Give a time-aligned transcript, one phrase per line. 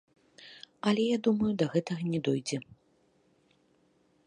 [0.91, 2.57] Але я думаю, да гэтага не дойдзе.